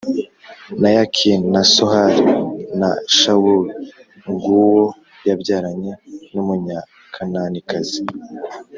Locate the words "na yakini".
0.81-1.45